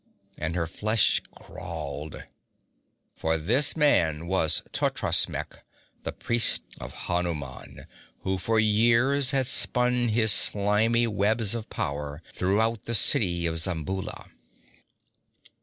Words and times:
And 0.35 0.55
her 0.55 0.65
flesh 0.65 1.21
crawled, 1.35 2.23
for 3.15 3.37
this 3.37 3.77
man 3.77 4.25
was 4.25 4.63
Totrasmek, 4.71 5.59
the 6.01 6.11
priest 6.11 6.63
of 6.79 6.91
Hanuman, 7.05 7.85
who 8.21 8.39
for 8.39 8.59
years 8.59 9.29
had 9.29 9.45
spun 9.45 10.09
his 10.09 10.31
slimy 10.33 11.05
webs 11.05 11.53
of 11.53 11.69
power 11.69 12.23
throughout 12.33 12.85
the 12.85 12.95
city 12.95 13.45
of 13.45 13.59
Zamboula. 13.59 14.31